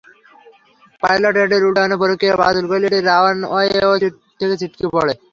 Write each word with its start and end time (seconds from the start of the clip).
Pilot 1.03 1.35
এটির 1.43 1.67
উড্ডয়নের 1.67 2.01
প্রক্রিয়া 2.01 2.39
বাতিল 2.41 2.65
করলে 2.69 2.87
এটি 2.89 2.99
রানওয়ে 3.01 3.67
থেকে 4.39 4.55
ছিটকে 4.61 4.85
পড়ে। 4.95 5.13